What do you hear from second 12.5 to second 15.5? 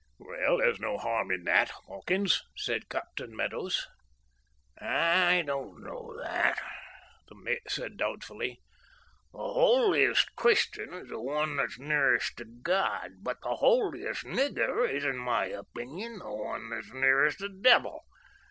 God, but the holiest nigger is, in my